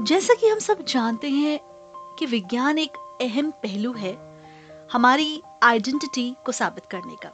जैसा 0.00 0.34
कि 0.34 0.48
हम 0.48 0.58
सब 0.58 0.84
जानते 0.84 1.30
हैं 1.30 1.60
कि 2.18 2.26
विज्ञान 2.26 2.78
एक 2.78 3.18
अहम 3.20 3.50
पहलू 3.50 3.92
है 3.92 4.40
हमारी 4.92 5.42
आइडेंटिटी 5.62 6.36
को 6.44 6.52
साबित 6.52 6.86
करने 6.86 7.16
का। 7.26 7.28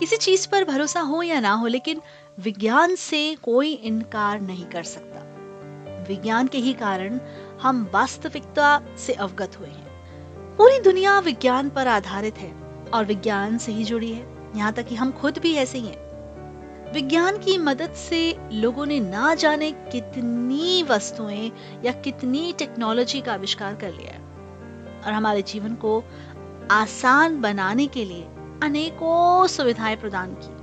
किसी 0.00 0.16
चीज़ 0.16 0.48
पर 0.48 0.64
भरोसा 0.64 1.00
हो 1.00 1.22
या 1.22 1.40
ना 1.40 1.52
हो, 1.52 1.66
लेकिन 1.66 2.00
विज्ञान 2.40 2.94
से 2.94 3.36
कोई 3.42 3.72
इनकार 3.72 4.40
नहीं 4.40 4.64
कर 4.64 4.82
सकता। 4.82 5.20
विज्ञान 6.08 6.46
के 6.46 6.58
ही 6.58 6.72
कारण 6.72 7.20
हम 7.62 7.90
वास्तविकता 7.94 8.80
से 8.98 9.12
अवगत 9.12 9.56
हुए 9.60 9.68
हैं। 9.68 9.88
पूरी 10.56 10.80
दुनिया 10.80 11.18
विज्ञान 11.18 11.70
पर 11.70 11.88
आधारित 11.88 12.34
है 12.36 12.82
और 12.94 13.04
विज्ञान 13.04 13.58
से 13.58 13.72
ही 13.72 13.84
जुड़ी 13.84 14.12
है। 14.12 14.52
यहाँ 14.56 14.72
तक 14.72 14.86
कि 14.86 14.94
हम 14.94 15.12
खुद 15.12 15.38
भी 15.38 15.54
ऐसे 15.54 15.78
ही 15.78 15.86
हैं। 15.86 16.09
विज्ञान 16.92 17.38
की 17.38 17.58
मदद 17.58 17.90
से 17.90 18.36
लोगों 18.52 18.86
ने 18.86 19.00
ना 19.00 19.34
जाने 19.34 19.70
कितनी 19.72 20.82
वस्तुएँ 20.82 21.52
या 21.84 21.92
कितनी 21.92 22.52
टेक्नोलॉजी 22.52 23.20
का 23.20 23.32
आविष्कार 23.32 23.74
कर 23.74 23.92
लिया 23.92 24.12
है। 24.12 24.20
और 25.06 25.12
हमारे 25.12 25.42
जीवन 25.42 25.74
को 25.74 26.04
आसान 26.70 27.40
बनाने 27.40 27.86
के 27.86 28.04
लिए 28.04 28.22
अनेकों 28.62 29.46
सुविधाएँ 29.46 29.96
प्रदान 29.96 30.34
की। 30.34 30.60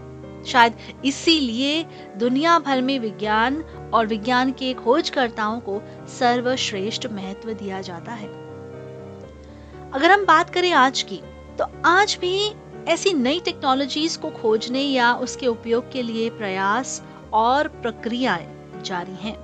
शायद 0.51 0.73
इसीलिए 1.05 1.85
दुनिया 2.17 2.59
भर 2.59 2.81
में 2.81 2.99
विज्ञान 2.99 3.61
और 3.93 4.07
विज्ञान 4.07 4.51
के 4.51 4.73
खोजकर्ताओं 4.73 5.59
को 5.59 5.81
सर्वश्रेष्ठ 6.07 7.07
महत्व 7.11 7.53
दिया 7.53 7.81
जाता 7.81 8.11
है। 8.11 8.27
अगर 9.91 10.11
हम 10.11 10.25
बात 10.25 10.49
करें 10.49 10.71
आज 10.71 11.01
की 11.01 11.21
तो 11.59 11.65
आज 11.85 12.17
भी 12.21 12.51
ऐसी 12.87 13.13
नई 13.13 13.39
टेक्नोलॉजीज़ 13.39 14.19
को 14.19 14.29
खोजने 14.29 14.81
या 14.81 15.13
उसके 15.13 15.47
उपयोग 15.47 15.91
के 15.91 16.01
लिए 16.01 16.29
प्रयास 16.29 17.03
और 17.33 17.67
प्रक्रियाएँ 17.67 18.81
जारी 18.81 19.11
हैं। 19.11 19.37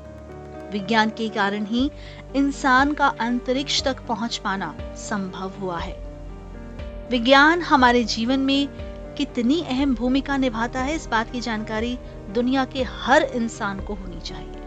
विज्ञान 0.72 1.10
के 1.10 1.30
कारण 1.30 1.66
ही 1.66 1.92
इंसान 2.36 2.94
का 2.94 3.08
अंतरिक्ष 3.08 3.84
तक 3.84 4.02
पहुँच 4.08 4.38
पाना 4.38 4.76
संभव 4.82 5.52
हुआ 5.60 5.80
है। 5.80 5.94
विज्ञान 7.12 7.62
हमारे 7.62 8.04
जीवन 8.04 8.40
में 8.40 8.68
कितनी 9.18 9.62
अहम 9.62 9.96
भूमिका 9.96 10.38
निभाता 10.38 10.80
है, 10.80 10.96
इस 10.96 11.08
बात 11.08 11.32
की 11.32 11.42
जानकारी 11.42 12.00
दुनिया 12.30 12.66
के 12.66 12.84
हर 12.84 13.24
इंसान 13.24 13.80
को 13.80 13.94
होनी 13.94 14.20
चाहिए। 14.20 14.62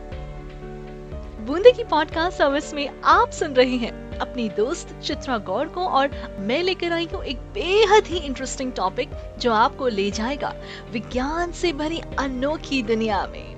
बूंदे 1.47 1.73
की 1.73 1.85
पॉडकास्ट 1.85 2.39
सर्विस 2.39 2.75
में 2.75 3.01
आप 3.05 3.31
सुन 3.31 3.53
रहे 3.53 3.77
हैं 3.77 4.06
अपनी 4.21 4.49
दोस्त 4.49 4.95
चित्रा 5.05 5.39
गौड़ 5.39 5.69
को 5.69 5.87
और 5.89 6.11
मैं 6.39 6.63
लेकर 6.63 6.93
आई 6.93 7.09
हूँ 7.13 7.25
एक 7.25 7.39
बेहद 7.55 8.07
ही 8.07 8.19
इंटरेस्टिंग 8.19 8.73
टॉपिक 8.73 9.11
जो 9.39 9.53
आपको 9.53 9.89
ले 9.89 10.11
जाएगा 10.11 10.55
विज्ञान 10.91 11.53
से 11.53 11.73
भरी 11.73 12.01
अनोखी 12.19 12.83
दुनिया 12.83 13.27
में। 13.27 13.57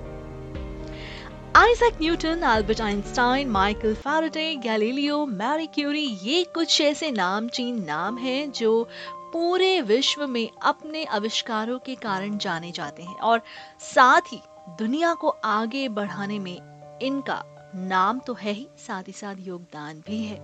Isaac 1.55 1.93
Newton 2.01 2.41
Albert 2.41 2.81
Einstein 2.81 3.49
Michael 3.49 3.95
Faraday 3.95 4.55
Galileo 4.55 5.25
Marie 5.25 5.67
Curie 5.67 6.05
ये 6.23 6.43
कुछ 6.43 6.81
ऐसे 6.81 7.11
नामचीन 7.11 7.83
नाम 7.83 8.17
हैं 8.17 8.51
जो 8.51 8.87
पूरे 9.33 9.81
विश्व 9.81 10.27
में 10.27 10.49
अपने 10.61 11.03
आविष्कारों 11.05 11.79
के 11.79 11.95
कारण 11.95 12.37
जाने 12.37 12.71
जाते 12.71 13.03
हैं 13.03 13.17
और 13.19 13.41
साथ 13.79 14.33
ही 14.33 14.41
दुनिया 14.79 15.13
को 15.13 15.29
आगे 15.29 15.87
बढ़ाने 15.89 16.39
में 16.39 16.57
इनका 17.01 17.43
नाम 17.75 18.19
तो 18.19 18.33
है 18.33 18.51
ही, 18.51 18.67
साथ 18.77 19.03
ही 19.03 19.13
साथ 19.13 19.35
योगदान 19.39 20.01
भी 20.07 20.23
है। 20.23 20.37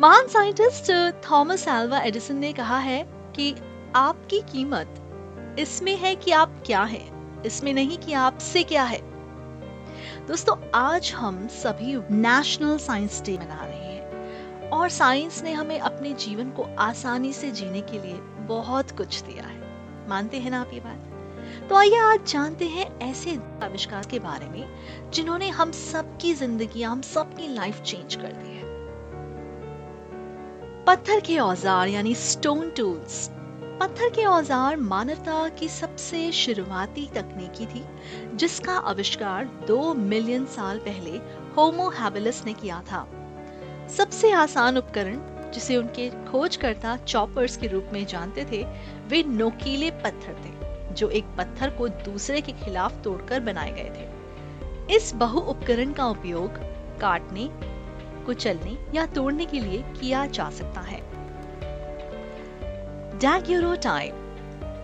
महान 0.00 0.28
साइंटिस्ट, 0.28 0.90
थॉमस 1.30 1.66
एल्वा 1.68 1.98
एडिसन 1.98 2.36
ने 2.36 2.52
कहा 2.52 2.78
है 2.78 3.02
कि 3.36 3.54
आपकी 3.96 4.40
कीमत 4.42 5.56
इसमें 5.58 5.96
है 5.96 6.14
कि 6.14 6.32
आप 6.32 6.62
क्या 6.66 6.82
हैं, 6.82 7.42
इसमें 7.42 7.72
नहीं 7.74 7.98
कि 7.98 8.12
आपसे 8.12 8.62
क्या 8.62 8.84
है। 8.84 9.00
दोस्तों, 10.26 10.56
आज 10.74 11.12
हम 11.12 11.46
सभी 11.48 11.96
नेशनल 12.10 12.78
साइंस 12.78 13.22
डे 13.22 13.38
मना 13.38 13.64
रहे 13.64 13.76
हैं 13.76 14.70
और 14.70 14.88
साइंस 14.88 15.42
ने 15.42 15.52
हमें 15.52 15.78
अपने 15.80 16.12
जीवन 16.12 16.50
को 16.50 16.62
आसानी 16.80 17.32
से 17.32 17.50
जीने 17.50 17.80
के 17.80 18.00
लिए 18.00 18.18
बहुत 18.46 18.90
कुछ 18.90 19.20
दिया 19.22 19.44
है। 19.44 20.08
मानते 20.08 20.38
हैं 20.38 20.50
ना 20.50 20.60
आप 20.60 20.70
ये 20.72 20.80
बात? 20.80 21.10
तो 21.68 21.76
आइए 21.76 21.98
आज 21.98 22.26
जानते 22.26 22.64
हैं 22.64 22.86
ऐसे 23.00 23.38
आविष्कार 23.62 24.06
के 24.06 24.18
बारे 24.18 24.46
में, 24.46 24.64
जिन्होंने 25.10 25.48
हम 25.48 25.70
सबकी 25.72 26.32
ज़िंदगी, 26.34 26.82
हम 26.82 27.00
सबकी 27.02 27.48
लाइफ 27.54 27.80
चेंज 27.82 28.14
कर 28.14 28.32
दी 28.32 28.48
है। 28.48 28.72
पत्थर 30.86 31.20
के 31.20 31.38
औज़ार, 31.38 31.88
यानी 31.88 32.14
स्टोन 32.14 32.70
टूल्स 32.70 33.28
पत्थर 33.80 34.10
के 34.10 34.24
औज़ार 34.24 34.76
मानवता 34.76 35.48
की 35.48 35.68
सबसे 35.68 36.30
शुरुआती 36.32 37.06
तकनीकी 37.14 37.66
थी, 37.66 37.84
जिसका 38.36 38.72
आविष्कार 38.72 39.44
दो 39.66 39.94
मिलियन 39.94 40.44
साल 40.46 40.78
पहले 40.78 41.18
होमो 41.56 41.88
हैबिलस 41.90 42.42
ने 42.46 42.52
किया 42.52 42.82
था। 42.82 43.06
सबसे 43.96 44.32
आसान 44.32 44.78
उपकरण, 44.78 45.18
जिसे 45.52 45.76
उनके 45.76 46.08
खोजकर्ता 46.24 46.96
चॉपर्स 46.96 47.56
के 47.56 47.66
रूप 47.66 47.88
में 47.92 48.04
जानते 48.06 48.44
थे, 48.44 48.64
वे 49.08 49.22
नोकीले 49.22 49.90
पत्थर 49.90 50.42
थे। 50.44 50.63
जो 50.94 51.08
एक 51.08 51.24
पत्थर 51.38 51.70
को 51.70 51.88
दूसरे 51.88 52.40
के 52.40 52.52
खिलाफ 52.52 53.02
तोड़कर 53.02 53.40
बनाए 53.40 53.70
गए 53.70 53.90
थे। 53.96 54.96
इस 54.96 55.14
बहु 55.14 55.40
उपकरण 55.40 55.92
का 55.92 56.06
उपयोग 56.06 56.50
काटने, 57.00 57.48
कुचलने 58.26 58.78
या 58.94 59.06
तोड़ने 59.06 59.44
के 59.44 59.60
लिए 59.60 59.82
किया 60.00 60.26
जा 60.26 60.50
सकता 60.50 60.80
है। 60.80 61.00
डैग्यूरोटाइप 63.18 64.14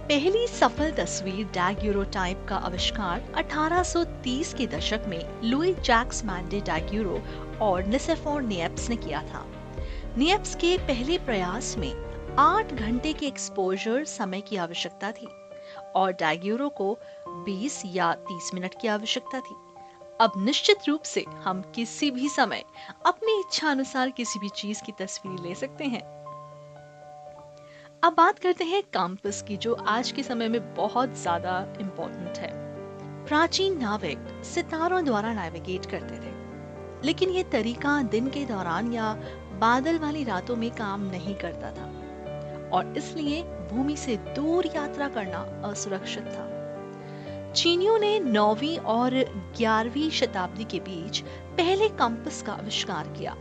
पहली 0.09 0.47
सफल 0.47 0.91
तस्वीर 0.91 1.47
डैग्यूरोटाइप 1.47 2.47
का 2.49 2.56
आविष्कार 2.56 3.32
1830 3.37 4.54
के 4.54 4.66
दशक 4.66 5.00
में 5.09 5.43
लुई 5.44 5.75
जैक्स 5.75 6.25
मैंडे 6.25 6.60
डैग्यूरो 6.60 7.22
और 7.60 7.84
निसेफोर 7.84 8.43
नियप्स 8.43 8.88
ने 8.91 8.97
किया 8.97 9.22
था। 9.22 9.47
नियप्स 10.19 10.54
के 10.54 10.78
पहले 10.78 11.19
प्रयास 11.19 11.75
में 11.78 11.93
आठ 12.38 12.72
घंटे 12.75 13.12
के 13.12 13.26
एक्सपोजर 13.26 14.04
समय 14.04 14.41
की 14.41 14.56
आवश्यकता 14.56 15.12
थी। 15.12 15.28
और 15.97 16.12
डैग्यूरो 16.12 16.69
को 16.69 16.99
20 17.28 17.83
या 17.87 18.15
30 18.15 18.55
मिनट 18.55 18.75
की 18.81 18.89
आवश्यकता 18.89 19.41
थी। 19.41 19.55
अब 20.21 20.33
निश्चित 20.37 20.78
रूप 20.89 21.03
से 21.03 21.25
हम 21.28 21.62
किसी 21.62 22.11
भी 22.11 22.28
समय 22.28 22.65
अपनी 23.06 23.41
इच्छा 23.41 23.71
अनुसार 23.71 24.11
किसी 24.11 24.39
भी 24.39 24.49
चीज़ 24.49 24.83
की 24.83 24.93
तस्वीर 24.93 25.49
ले 25.49 25.55
सकते 25.55 25.84
हैं। 25.84 26.21
अब 28.03 28.15
बात 28.15 28.39
करते 28.39 28.65
हैं 28.65 28.83
काम्पस 28.83 29.45
की, 29.49 29.56
जो 29.56 29.75
आज 29.75 30.12
के 30.12 30.23
समय 30.23 30.49
में 30.49 30.75
बहुत 30.75 31.15
ज़्यादा 31.15 31.75
इम्पोर्टेंट 31.81 32.39
है। 32.39 32.50
प्राचीन 33.27 33.79
नाविक 33.79 34.43
सितारों 34.45 35.05
द्वारा 35.05 35.33
नेविगेट 35.33 35.87
करते 35.87 36.15
थे। 36.15 36.33
लेकिन 37.06 37.31
ये 37.31 37.43
तरीका 37.43 38.03
दिन 38.03 38.29
के 38.29 38.45
दौरान 38.45 38.93
या 38.93 39.12
बादल 39.59 39.99
वाली 39.99 40.25
रातों 40.25 40.56
में 40.56 40.71
काम 40.71 41.00
नहीं 41.00 41.34
करता 41.34 41.71
था। 41.71 42.00
और 42.72 42.94
इसलिए 42.97 43.42
भूमि 43.42 43.97
से 43.97 44.16
दूर 44.16 44.66
यात्रा 44.66 45.08
करना 45.08 45.38
असुरक्षित 45.64 46.22
था। 46.22 46.47
चीनियों 47.53 47.98
ने 47.98 48.20
नौवीं 48.20 48.78
और 48.78 49.14
ग्यारहवीं 49.56 50.10
शताब्दी 50.10 50.64
के 50.64 50.78
बीच 50.78 51.20
पहले 51.56 51.88
कंपस 51.88 52.42
का 52.42 52.53
आविष्कार 52.53 53.08
किया। 53.08 53.36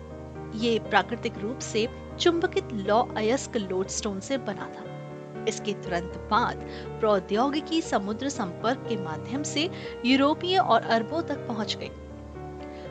ये 0.55 0.79
प्राकृतिक 0.79 1.37
रूप 1.37 1.59
से 1.59 1.87
चुंबकित 2.19 2.71
लौ 2.71 3.01
अयस्क 3.17 3.57
लोडस्टोन 3.57 4.19
से 4.19 4.37
बना 4.37 4.67
था। 4.67 5.45
इसके 5.47 5.73
तुरंत 5.73 6.27
बाद 6.31 6.55
प्रौद्योगिकी 6.99 7.81
समुद्र 7.81 8.29
संपर्क 8.29 8.85
के 8.89 8.97
माध्यम 8.97 9.43
से 9.43 9.69
यूरोपीय 10.05 10.57
और 10.57 10.81
अरबों 10.81 11.21
तक 11.21 11.47
पहुँच 11.47 11.75
गई। 11.75 11.89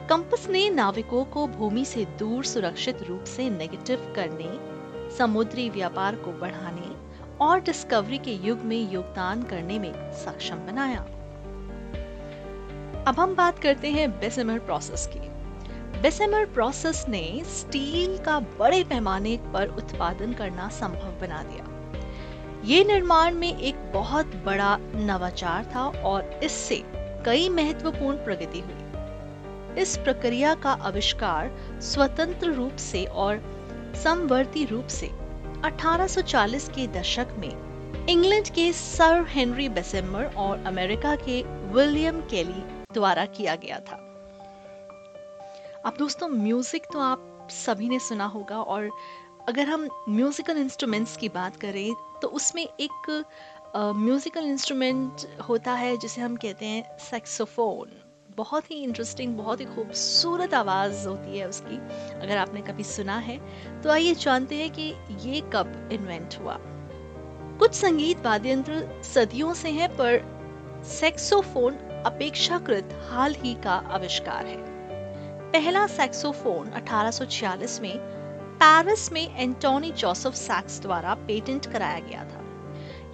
कंपस 0.09 0.49
ने 0.50 0.70
नाविकों 0.70 1.25
को 1.25 1.47
भूमि 1.47 1.84
से 1.84 2.05
दूर 2.19 2.44
सुरक्षित 2.44 3.03
रूप 3.03 3.25
से 3.25 3.50
नेगेटिव 3.50 4.12
करने 4.16 4.78
समुद्री 5.11 5.71
व्यापार 5.71 6.15
को 6.15 6.33
बढ़ाने 6.33 6.97
और 7.41 7.61
डिस्कवरी 7.61 8.19
के 8.19 8.33
युग 8.33 8.59
में 8.59 8.93
योगदान 8.93 9.43
करने 9.43 9.79
में 9.79 9.93
सक्षम 10.13 10.57
बनाया। 10.57 11.01
अब 13.09 13.15
हम 13.19 13.35
बात 13.35 13.59
करते 13.59 13.88
हैं 13.88 14.11
बेसेमर 14.11 14.59
प्रोसेस 14.59 15.09
की। 15.12 15.29
बेसेमर 16.00 16.44
प्रोसेस 16.44 17.05
ने 17.09 17.43
स्टील 17.44 18.19
का 18.19 18.41
बड़े 18.41 18.85
पैमाने 18.85 19.37
पर 19.55 19.69
उत्पादन 19.69 20.32
करना 20.32 20.69
संभव 20.69 21.21
बना 21.21 21.43
दिया। 21.43 21.65
ये 22.65 22.85
निर्माण 22.85 23.35
में 23.35 23.59
एक 23.59 23.93
बहुत 23.93 24.27
बड़ा 24.27 24.77
नवाचार 24.81 25.65
था 25.65 25.82
और 25.82 26.41
इससे 26.44 26.82
कई 27.27 27.49
महत्वपूर्ण 27.49 28.17
प्रगति 28.17 28.61
हुई। 28.61 29.81
इस 29.82 29.97
प्रक्रिया 29.97 30.55
का 30.55 30.71
आविष्कार 30.71 31.50
स्वतंत्र 31.81 32.53
रूप 32.53 32.77
से 32.77 33.05
और 33.05 33.57
समवर्ती 33.94 34.64
रूप 34.64 34.87
से 34.87 35.06
1840 35.64 36.69
के 36.69 36.87
दशक 36.87 37.35
में 37.38 38.06
इंग्लैंड 38.08 38.49
के 38.49 38.73
सर 38.73 39.25
हेनरी 39.29 39.69
बेसेमर 39.69 40.25
और 40.37 40.64
अमेरिका 40.67 41.14
के 41.17 41.43
विलियम 41.73 42.20
केली 42.20 42.62
द्वारा 42.94 43.25
किया 43.26 43.55
गया 43.55 43.79
था। 43.81 43.96
अब 45.87 45.96
दोस्तों 45.99 46.29
म्यूज़िक 46.29 46.87
तो 46.93 47.00
आप 47.00 47.49
सभी 47.50 47.88
ने 47.88 47.99
सुना 47.99 48.25
होगा 48.26 48.61
और 48.62 48.90
अगर 49.49 49.69
हम 49.69 49.88
म्यूजिकल 50.08 50.56
इंस्ट्रूमेंट्स 50.56 51.17
की 51.17 51.29
बात 51.29 51.56
करें 51.56 51.94
तो 52.23 52.29
उसमें 52.29 52.62
एक 52.62 53.25
म्यूजिकल 53.76 54.41
uh, 54.41 54.46
इंस्ट्रूमेंट 54.46 55.26
होता 55.49 55.73
है 55.73 55.96
जिसे 55.96 56.20
हम 56.20 56.37
कहते 56.37 56.67
हैं 56.67 56.99
सेक्सोफोन। 56.99 57.91
बहुत 58.38 58.70
ही 58.70 58.76
इंटरेस्टिंग 58.76 59.37
बहुत 59.37 59.61
ही 59.61 59.64
खूबसूरत 59.64 60.55
आवाज़ 60.55 61.08
होती 61.08 61.38
है 61.38 61.49
उसकी, 61.49 61.76
अगर 62.20 62.37
आपने 62.37 62.61
कभी 62.61 62.82
सुना 62.82 63.17
है। 63.19 63.40
तो 63.82 63.90
आइए 63.90 64.14
जानते 64.14 64.55
हैं 64.55 64.70
कि 64.70 64.94
ये 65.20 65.40
कब 65.40 65.88
इन्वेंट 65.93 66.35
हुआ। 66.40 66.58
कुछ 67.58 67.75
संगीत 67.75 68.26
वाद्य 68.26 68.50
यंत्र 68.50 69.02
सदियों 69.14 69.55
से 69.55 69.69
हैं, 69.69 69.88
पर 69.88 70.38
सेक्सोफोन 70.85 71.75
अपेक्षाकृत 72.06 73.06
हाल 73.11 73.35
ही 73.35 73.55
का 73.55 73.73
आविष्कार 73.73 74.46
है। 74.46 74.56
पहला 75.52 75.87
सेक्सोफोन 75.87 76.69
1846 76.69 77.81
में 77.81 77.99
पेरिस 78.62 79.12
में 79.12 79.37
एंटोनी 79.37 79.91
जोसेफ 79.93 80.34
सैक्स 80.34 80.81
द्वारा 80.81 81.14
पेटेंट 81.14 81.67
कराया 81.67 81.99
गया 81.99 82.25
था। 82.25 82.44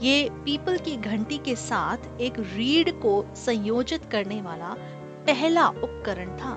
ये 0.03 0.29
पीपल 0.32 0.79
की 0.79 0.97
घंटी 0.97 1.38
के 1.38 1.56
साथ 1.56 2.20
एक 2.20 2.35
रीड 2.38 2.93
को 2.93 3.25
संयोजित 3.37 4.05
करने 4.05 4.43
वाला 4.43 4.77
पहला 5.26 5.67
उपकरण 5.69 6.37
था। 6.38 6.56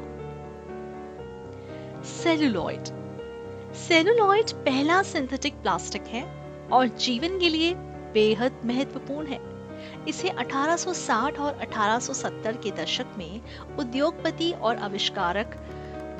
सेलुलॉइड। 2.06 2.86
सेलुलॉइड 3.78 4.52
पहला 4.66 5.02
सिंथेटिक 5.04 5.54
प्लास्टिक 5.54 6.08
है 6.08 6.24
और 6.70 6.88
जीवन 6.88 7.40
के 7.40 7.50
लिए 7.50 7.74
बेहद 8.14 8.62
महत्वपूर्ण 8.66 9.28
है। 9.28 9.40
इसे 10.08 10.30
1860 10.30 11.40
और 11.40 11.60
1870 11.62 12.62
के 12.64 12.72
दशक 12.74 13.16
में 13.18 13.42
उद्योगपति 13.80 14.52
और 14.52 14.78
आविष्कारक 14.80 15.56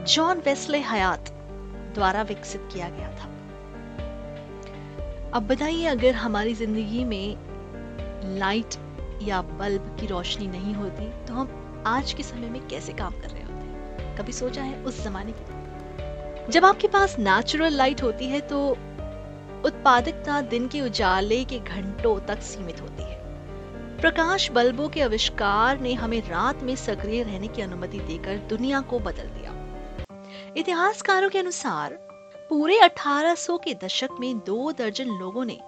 जॉन 0.08 0.42
वेस्ले 0.46 0.80
हयात 0.86 1.30
द्वारा 1.96 2.22
विकसित 2.24 2.70
किया 2.74 2.90
गया 2.90 3.12
था। 3.12 3.30
अब 5.34 5.48
बताइए, 5.48 5.86
अगर 5.86 6.14
हमारी 6.16 6.54
ज़िंदगी 6.54 7.04
में 7.04 8.38
लाइट 8.40 8.76
या 9.24 9.42
बल्ब 9.42 9.96
की 10.00 10.08
रोशनी 10.08 10.48
नहीं 10.48 10.74
होती 10.74 11.10
तो 11.26 11.34
हम 11.34 11.48
आज 11.88 12.14
के 12.14 12.24
समय 12.24 12.50
में 12.50 12.68
कैसे 12.68 12.94
काम 12.94 13.14
कर 13.14 13.30
रहे 13.30 13.44
होते 13.44 13.66
हैं? 13.66 14.16
कभी 14.18 14.32
सोचा 14.32 14.62
है 14.62 14.84
उस 14.84 15.04
जमाने 15.04 15.32
की 15.32 16.52
जब 16.52 16.66
आपके 16.66 16.88
पास 16.88 17.16
नेचुरल 17.20 17.74
लाइट 17.74 18.04
होती 18.04 18.26
है 18.26 18.40
तो 18.42 18.70
उत्पादकता 19.66 20.42
दिन 20.42 20.68
के 20.68 20.82
उजाले 20.82 21.44
के 21.46 21.60
घंटों 21.60 22.20
तक 22.20 22.42
सीमित 22.42 22.82
होती 22.82 23.04
है। 23.04 23.16
प्रकाश 24.02 24.52
बल्बों 24.52 24.90
के 24.90 25.02
आविष्कार 25.02 25.80
ने 25.80 25.94
हमें 25.94 26.20
रात 26.22 26.64
में 26.64 26.76
सक्रिय 26.76 27.24
रहने 27.24 27.48
की 27.48 27.62
अनुमति 27.62 28.00
देकर 28.00 28.38
दुनिया 28.38 28.82
को 28.82 29.00
बदल 29.00 29.30
दिया। 29.30 29.54
इतिहासकारों 30.58 31.30
के 31.30 31.40
अनुसार, 31.40 31.94
पूरे 32.50 32.80
1800 32.80 33.58
के 33.58 33.74
दशक 33.74 34.10
में 34.20 34.38
दो 34.40 34.72
दर्जन 34.72 35.08
लोगों 35.08 35.46
ने 35.46 35.60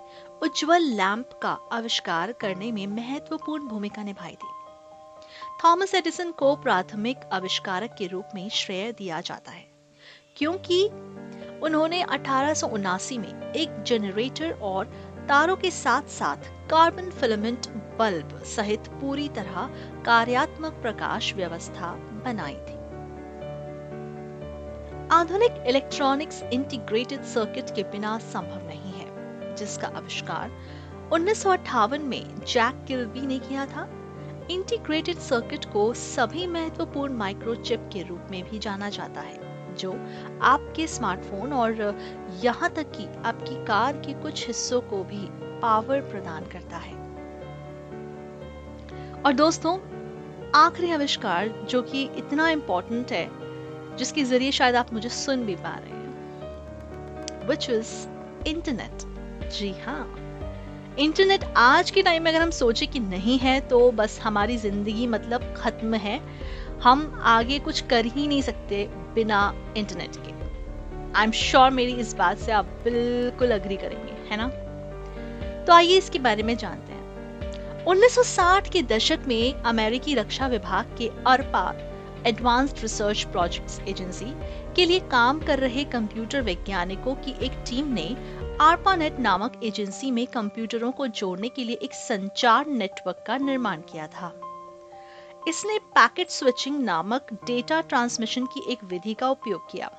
उज्जवल 0.42 0.82
लैंप 0.82 1.30
का 1.42 1.58
आविष्कार 1.72 2.32
करने 2.32 2.72
में 2.72 2.88
महत्वपूर्ण 2.88 3.68
भूमिका 3.68 4.04
निभाई 4.04 4.36
थी। 4.36 4.59
थॉमस 5.64 5.94
एडिसन 5.96 6.32
को 6.32 6.56
प्राथमिक 6.56 7.18
आविष्कारक 7.34 7.96
के 7.98 8.06
रूप 8.08 8.26
में 8.36 8.50
श्रेय 8.50 8.92
दिया 8.92 9.20
जाता 9.22 9.52
है, 9.52 9.66
क्योंकि 10.38 10.84
उन्होंने 11.64 12.02
अठारह 12.04 12.54
में 13.20 13.52
एक 13.54 13.84
जनरेटर 13.84 14.52
और 14.62 14.86
तारों 15.30 15.56
के 15.56 15.72
साथ 15.72 16.08
साथ 16.10 16.48
कार्बन 16.70 17.10
फिलामेंट 17.12 17.68
बल्ब 18.00 18.38
सहित 18.46 18.88
पूरी 19.02 19.28
तरह 19.30 19.70
कार्यात्मक 20.06 20.80
प्रकाश 20.82 21.34
व्यवस्था 21.34 21.92
बनाई 22.26 22.56
थी। 22.56 22.78
आधुनिक 25.12 25.64
इलेक्ट्रॉनिक्स 25.68 26.42
इंटीग्रेटेड 26.44 27.24
सर्किट 27.26 27.76
के 27.76 27.84
बिना 27.84 28.18
संभव 28.24 28.68
नहीं 28.68 28.94
है, 28.94 29.56
जिसका 29.56 29.88
आविष्कार 29.88 30.52
उन्नीस 31.14 31.44
सौ 31.44 31.52
अट्ठावन 31.52 32.02
में 32.02 32.46
जैक 32.46 32.86
किल्बी 32.88 33.28
ने 33.28 33.40
किया 33.40 33.66
था। 33.66 33.90
इंटीग्रेटेड 34.52 35.18
सर्किट 35.18 35.66
को 35.66 35.94
सभी 35.94 36.48
महत्वपूर्ण 36.48 37.14
माइक्रोचिप 37.14 37.90
के 37.94 38.04
रूप 38.04 38.28
में 38.32 38.44
भी 38.44 38.60
जाना 38.60 38.90
जाता 38.90 39.22
है, 39.22 39.76
जो 39.76 39.92
आपके 40.42 40.88
स्मार्टफ़ोन 40.88 41.54
और 41.54 41.82
यहाँ 42.44 42.70
तक 42.70 42.92
कि 42.92 43.06
आपकी 43.26 43.66
कार 43.66 43.98
के 43.98 44.14
कुछ 44.14 44.48
हिस्सों 44.48 44.82
को 44.82 45.04
भी 45.04 45.28
पावर 45.62 46.02
प्रदान 46.02 46.46
करता 46.46 46.78
है। 46.78 46.98
और 49.22 49.34
दोस्तों, 49.34 49.78
आखिरी 50.56 50.92
आविष्कार 50.92 51.48
जो 51.70 51.82
कि 51.82 52.04
इतना 52.18 52.50
इंपॉर्टेंट 52.50 53.12
है, 53.12 53.28
जिसके 53.98 54.24
ज़रिए 54.24 54.52
शायद 54.52 54.76
आप 54.76 54.94
मुझे 54.94 55.10
सुन 55.10 55.46
भी 55.46 55.56
पा 55.56 55.76
रहे 55.76 55.90
हैं 55.90 57.48
विच 57.48 57.70
इज़ 57.70 57.94
इंटरनेट 58.48 59.50
जी 59.52 59.72
हाँ। 59.86 60.19
इंटरनेट 61.00 61.44
आज 61.58 61.92
के 61.92 62.02
टाइम 62.02 62.24
में 62.24 62.32
अगर 62.32 62.42
हम 62.42 62.50
सोचे 62.52 62.86
कि 62.86 63.00
नहीं 63.00 63.38
है 63.40 63.60
तो 63.62 63.92
बस 63.92 64.20
हमारी 64.20 64.58
ज़िंदगी 64.58 65.06
मतलब 65.08 65.54
खत्म 65.58 65.96
है। 65.96 66.20
हम 66.84 67.22
आगे 67.24 67.60
कुछ 67.60 67.80
कर 67.82 68.06
ही 68.06 68.28
नहीं 68.28 68.42
सकते 68.42 68.84
बिना 69.16 69.40
इंटरनेट 69.78 70.16
के। 70.16 70.32
आई 71.18 71.24
एम 71.24 71.32
श्योर 71.32 71.70
मेरी 71.70 71.94
इस 71.94 72.14
बात 72.14 72.38
से 72.38 72.52
आप 72.52 72.66
बिल्कुल 72.84 73.52
अग्री 73.52 73.78
करेंगे, 73.78 74.12
है 74.32 74.38
ना? 74.38 74.48
तो 75.66 75.74
आइए 75.74 75.98
इसके 75.98 76.20
बारे 76.20 76.44
में 76.44 76.56
जानते 76.58 76.94
हैं। 76.94 77.86
1960 77.86 78.70
के 78.70 78.82
दशक 78.82 79.20
में 79.28 79.54
अमेरिकी 79.54 80.16
रक्षा 80.16 80.48
विभाग 80.48 80.96
के 80.98 81.10
ARPA 81.28 81.72
advanced 82.28 82.82
research 82.82 83.24
projects 83.24 83.80
agency 83.80 84.34
के 84.76 84.86
लिए 84.86 85.00
काम 85.12 85.40
कर 85.40 85.60
रहे 85.60 85.84
कंप्यूटर 85.84 86.42
वैज्ञानिकों 86.42 87.16
की 87.16 87.36
एक 87.46 87.52
टीम 87.70 87.94
ने 87.94 88.08
आरपानेट 88.62 89.20
नामक 89.20 89.60
एजेंसी 89.64 90.12
में 90.12 90.26
कंप्यूटरों 90.28 90.92
को 90.92 91.08
जोड़ने 91.08 91.50
के 91.50 91.64
लिए 91.64 91.76
एक 91.76 91.94
संचार 91.94 92.68
नेटवर्क 92.68 93.24
का 93.28 93.38
निर्माण 93.38 93.82
किया 93.82 94.08
था। 94.08 94.34
इसने 95.48 95.78
पैकेट 95.96 96.30
स्विचिंग 96.30 96.80
नामक 96.80 97.34
डेटा 97.48 97.82
ट्रांसमिशन 97.82 98.46
की 98.46 98.72
एक 98.72 98.84
विधि 98.84 99.14
का 99.14 99.30
उपयोग 99.30 99.70
किया, 99.72 99.92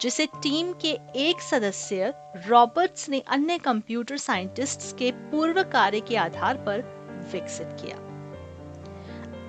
जिसे 0.00 0.26
टीम 0.26 0.72
के 0.72 0.96
एक 1.18 1.40
सदस्य 1.40 2.12
रॉबर्ट्स 2.46 3.08
ने 3.08 3.20
अन्य 3.28 3.58
कंप्यूटर 3.58 4.16
साइंटिस्ट्स 4.16 4.92
के 4.92 5.10
पूर्व 5.30 5.62
कार्य 5.62 6.00
के 6.00 6.16
आधार 6.16 6.56
पर 6.56 6.82
विकसित 7.32 7.76
किया। 7.80 7.96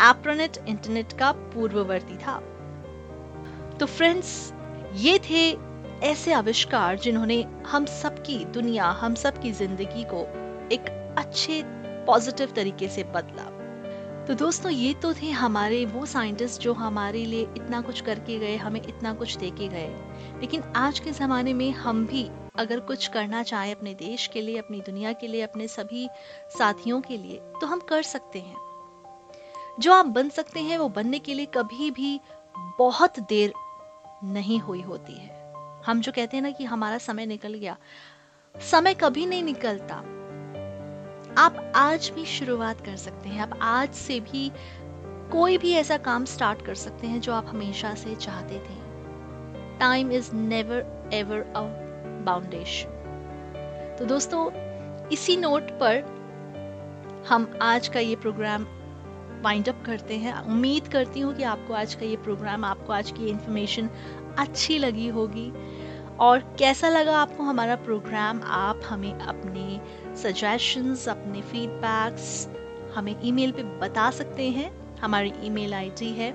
एप्रोनेट 0.02 0.58
इंटरनेट 0.68 1.14
का 1.14 1.32
पूर्ववर्ती 1.32 2.18
था। 2.18 2.40
तो 3.80 3.86
फ्रेंड्स 3.88 4.54
ये 4.96 5.20
थे 5.20 5.52
ऐसे 6.04 6.34
आविष्कार 6.34 6.98
जिन्होंने 7.00 7.42
हम 7.68 7.86
सबकी 7.86 8.44
दुनिया, 8.46 8.86
हम 8.86 9.16
सबकी 9.16 9.52
ज़िंदगी 9.52 10.04
को 10.04 10.22
एक 10.72 10.90
अच्छे 11.18 11.62
पॉजिटिव 12.06 12.52
तरीके 12.56 12.88
से 12.88 13.04
बदला। 13.06 13.44
तो 14.28 14.34
दोस्तों, 14.36 14.72
ये 14.72 14.94
तो 14.94 15.14
थे 15.14 15.30
हमारे 15.32 15.86
वो 15.86 16.06
साइंटिस्ट 16.06 16.62
जो 16.62 16.74
हमारे 16.74 17.24
लिए 17.26 17.42
इतना 17.58 17.82
कुछ 17.82 18.02
करके 18.02 18.38
गए, 18.40 18.56
हमें 18.56 18.82
इतना 18.82 19.14
कुछ 19.14 19.36
दे 19.38 19.50
के 19.52 19.68
गए। 19.68 19.88
लेकिन 20.42 20.64
आज 20.76 21.00
के 21.00 21.12
ज़माने 21.12 21.54
में 21.54 21.72
हम 21.74 22.06
भी 22.08 22.30
अगर 22.56 22.80
कुछ 22.80 23.08
करना 23.08 23.44
चाहें 23.44 23.76
अपने 23.76 23.94
देश 23.94 24.28
के 24.28 24.42
लिए, 24.42 24.58
अपनी 24.58 24.82
दुनिया 24.82 25.14
के 25.14 25.28
लिए, 25.28 25.42
अपने 25.42 25.68
सभी 25.68 26.08
साथियों 26.58 27.02
के 27.02 27.18
लिए 27.18 27.40
तो 27.62 27.68
हम 27.68 27.80
कर 27.80 28.02
सकते 28.04 28.40
हैं। 28.40 28.71
जो 29.80 29.94
आप 29.94 30.06
बन 30.06 30.30
सकते 30.30 30.60
हैं, 30.60 30.78
वो 30.78 30.90
बनने 30.90 31.20
के 31.20 31.34
लिए 31.34 31.46
कभी 31.46 31.92
भी 31.92 32.20
बहुत 32.80 33.20
देर 33.20 33.54
नहीं 34.24 34.60
हुई 34.60 34.82
होती 34.82 35.14
है। 35.14 35.40
हम 35.86 36.02
जो 36.02 36.12
कहते 36.12 36.38
हैं 36.38 36.42
ना 36.44 36.50
कि 36.52 36.64
हमारा 36.64 36.98
समय 36.98 37.26
निकल 37.26 37.54
गया, 37.54 37.78
समय 38.56 38.94
कभी 38.94 39.26
नहीं 39.26 39.44
निकलता। 39.44 39.96
आप 41.38 41.72
आज 41.76 42.12
भी 42.16 42.26
शुरुआत 42.26 42.86
कर 42.86 42.96
सकते 42.96 43.30
हैं। 43.30 43.42
आप 43.42 43.60
आज 43.62 43.94
से 43.94 44.20
भी 44.20 44.52
कोई 45.32 45.58
भी 45.58 45.74
ऐसा 45.74 45.98
काम 45.98 46.26
स्टार्ट 46.26 46.66
कर 46.66 46.76
सकते 46.76 47.08
हैं 47.08 47.22
जो 47.22 47.34
आप 47.34 47.46
हमेशा 47.48 47.94
से 47.96 48.16
चाहते 48.16 48.56
थे। 48.56 48.80
Time 49.80 50.12
is 50.12 50.32
never 50.34 51.10
ever 51.14 51.40
a 51.40 51.62
boundation 52.26 53.00
तो 54.00 54.06
दोस्तों, 54.06 54.52
इसी 55.10 55.38
नोट 55.38 55.72
पर 55.72 56.20
हम 57.30 57.60
आज 57.62 57.88
का 57.88 58.00
ये 58.00 58.16
प्रोग्राम 58.16 58.66
वाइंड 59.42 59.70
अप 59.70 59.84
करते 59.86 60.18
हैं। 60.18 60.34
उम्मीद 60.42 60.88
करती 60.88 61.20
हूँ 61.20 61.36
कि 61.36 61.44
आपको 61.44 61.74
आज 61.74 61.94
का 61.94 62.06
ये 62.06 62.16
प्रोग्राम 62.16 62.66
आपको 62.66 62.94
आज 62.94 63.12
की 63.12 63.28
इन्फॉर्मेशन 63.28 63.90
अच्छी 64.40 64.78
लगी 64.78 65.08
होगी। 65.08 65.52
और 66.20 66.40
कैसा 66.60 66.90
लगा 66.90 67.18
आपको 67.18 67.44
हमारा 67.44 67.76
प्रोग्राम 67.76 68.42
आप 68.44 68.82
हमें 68.86 69.14
अपने 69.14 69.82
सजेशंस 70.16 71.10
अपने 71.10 71.42
फीडबैक्स 71.42 72.48
हमें 72.96 73.16
ईमेल 73.24 73.52
पे 73.52 73.64
बता 73.64 74.12
सकते 74.12 74.50
हैं। 74.50 74.98
हमारी 74.98 75.34
ईमेल 75.44 75.74
आईडी 75.74 76.10
है 76.10 76.32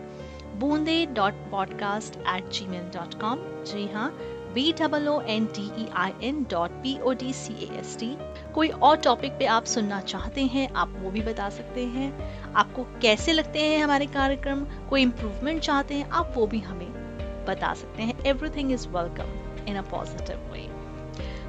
बूंदे 0.61 1.07
dot 1.07 1.33
podcast 1.51 2.17
at 2.29 2.51
Gmail 2.67 2.85
dot 2.95 3.15
com 3.21 3.39
जी 3.65 3.87
हाँ 3.87 4.09
B 4.57 4.73
double 4.73 5.09
O 5.09 5.21
N 5.21 5.49
E 5.59 5.87
I 5.97 6.13
N 6.23 6.43
dot 6.51 6.71
P 6.83 6.99
O 7.01 7.13
D 7.13 7.33
C 7.33 7.69
S 7.79 7.97
T 8.01 8.07
कोई 8.55 8.69
और 8.69 8.97
टॉपिक 8.97 9.33
पे 9.33 9.47
आप 9.47 9.65
सुनना 9.65 10.01
चाहते 10.01 10.43
हैं, 10.43 10.69
आप 10.73 10.93
वो 10.99 11.11
भी 11.11 11.21
बता 11.21 11.49
सकते 11.51 11.85
हैं। 11.87 12.53
आपको 12.53 12.85
कैसे 13.03 13.33
लगते 13.33 13.59
हैं 13.59 13.83
हमारे 13.85 14.07
कार्यक्रम? 14.07 14.65
कोई 14.91 15.03
इम्प्रूवमेंट 15.03 15.61
चाहते 15.63 15.95
हैं, 15.95 16.09
आप 16.11 16.33
वो 16.37 16.47
भी 16.47 16.61
हमें 16.61 17.45
बता 17.49 17.75
सकते 17.75 18.03
हैं। 18.03 18.25
Everything 18.25 18.73
is 18.73 18.89
welcome 18.89 19.67
in 19.69 19.77
a 19.77 19.83
positive 19.83 20.49
way 20.53 20.67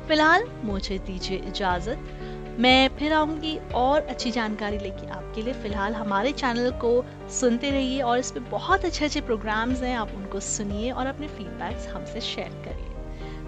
फ़िलहाल 0.08 0.44
मुझे 0.64 0.98
दीजिए 0.98 1.38
इजाज़त। 1.38 2.58
मैं 2.60 2.90
फिर 2.90 3.14
आऊँगी 3.14 3.58
और 3.76 4.02
अच्छी 4.02 4.32
जानकारी 4.32 4.78
लेके 4.78 5.08
आपके 5.08 5.42
लिए। 5.42 5.54
फ़िलहाल 5.54 5.94
हमारे 5.94 6.32
चैनल 6.32 6.70
को 6.72 7.06
सुनते 7.30 7.72
रहिए 7.72 8.02
और 8.02 8.20
इस 8.20 8.32
पे 8.32 8.40
बहुत 8.40 8.86
अच्छे 8.86 9.06
अच्छे 9.06 9.22
प्रोग्राम्स 9.22 9.82
हैं। 9.82 9.98
आप 9.98 10.12
उनको 10.16 10.40
सुनिए 10.40 10.92
और 10.92 11.08
अपने 11.08 11.28
फीडबैक्स 11.28 11.88
हमसे 11.88 12.22
शेयर 12.22 12.62
करिए। 12.66 12.97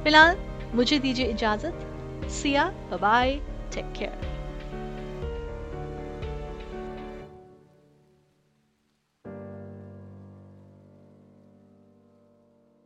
फ़िलहाल 0.03 0.37
मुझे 0.75 0.99
दीजिए 0.99 1.25
इजाज़त। 1.25 1.85
Siya 2.31 2.65
bye 2.93 3.35
take 3.73 3.93
care 3.97 4.38